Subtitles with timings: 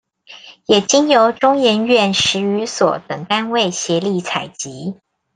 [0.65, 4.95] 也經由中研院史語所等單位協力採集